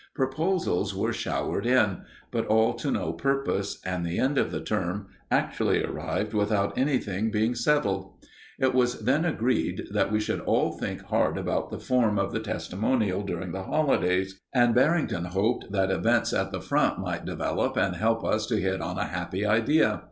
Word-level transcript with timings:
Proposals 0.15 0.95
were 0.95 1.13
showered 1.13 1.63
in, 1.67 1.99
but 2.31 2.47
all 2.47 2.73
to 2.73 2.89
no 2.89 3.13
purpose, 3.13 3.79
and 3.85 4.03
the 4.03 4.17
end 4.17 4.39
of 4.39 4.49
the 4.49 4.59
term 4.59 5.09
actually 5.29 5.83
arrived 5.83 6.33
without 6.33 6.75
anything 6.75 7.29
being 7.29 7.53
settled. 7.53 8.11
It 8.57 8.73
was 8.73 9.01
then 9.01 9.25
agreed 9.25 9.89
that 9.91 10.11
we 10.11 10.19
should 10.19 10.39
all 10.39 10.71
think 10.71 11.03
hard 11.03 11.37
about 11.37 11.69
the 11.69 11.77
form 11.79 12.17
of 12.17 12.31
the 12.31 12.39
testimonial 12.39 13.21
during 13.21 13.51
the 13.51 13.61
holidays, 13.65 14.41
and 14.51 14.73
Barrington 14.73 15.25
hoped 15.25 15.71
that 15.71 15.91
events 15.91 16.33
at 16.33 16.51
the 16.51 16.61
Front 16.61 16.97
might 16.97 17.23
develop 17.25 17.77
and 17.77 17.95
help 17.95 18.23
us 18.25 18.47
to 18.47 18.59
hit 18.59 18.81
on 18.81 18.97
a 18.97 19.05
happy 19.05 19.45
idea. 19.45 19.99